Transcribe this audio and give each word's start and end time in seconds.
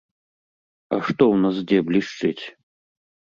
А 0.95 0.97
што 1.07 1.23
ў 1.33 1.43
нас 1.43 1.55
дзе 1.73 1.77
блішчыць? 1.91 2.43